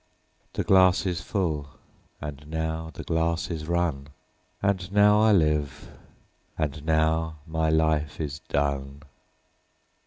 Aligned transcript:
17The 0.55 0.65
glass 0.65 1.05
is 1.05 1.21
full, 1.21 1.67
and 2.19 2.47
now 2.47 2.89
the 2.91 3.03
glass 3.03 3.51
is 3.51 3.67
run,18And 3.67 4.91
now 4.91 5.21
I 5.21 5.31
live, 5.31 5.91
and 6.57 6.83
now 6.83 7.37
my 7.45 7.69
life 7.69 8.19
is 8.19 8.39
done. 8.39 9.03